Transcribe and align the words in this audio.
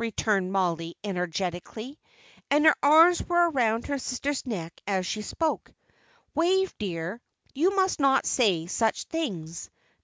returned 0.00 0.50
Mollie, 0.50 0.96
energetically, 1.04 2.00
and 2.50 2.66
her 2.66 2.74
arms 2.82 3.22
were 3.24 3.48
round 3.48 3.86
her 3.86 3.96
sister's 3.96 4.44
neck 4.44 4.72
as 4.88 5.06
she 5.06 5.22
spoke. 5.22 5.72
"Wave, 6.34 6.74
dear, 6.80 7.20
you 7.54 7.76
must 7.76 8.00
not 8.00 8.26
say 8.26 8.66
such 8.66 9.04
things. 9.04 9.70